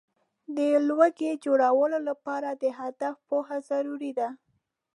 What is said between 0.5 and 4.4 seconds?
د لوګو جوړولو لپاره د هدف پوهه ضروري ده.